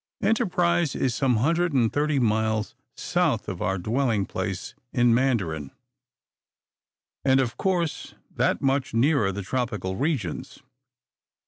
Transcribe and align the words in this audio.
Enterprise 0.23 0.95
is 0.95 1.13
some 1.13 1.35
hundred 1.35 1.73
and 1.73 1.93
thirty 1.93 2.17
miles 2.17 2.73
south 2.95 3.47
of 3.47 3.61
our 3.61 3.77
dwelling 3.77 4.25
place 4.25 4.73
in 4.91 5.13
Mandarin; 5.13 5.69
and, 7.23 7.39
of 7.39 7.55
course, 7.55 8.15
that 8.35 8.63
much 8.63 8.95
nearer 8.95 9.31
the 9.31 9.43
tropical 9.43 9.95
regions. 9.95 10.57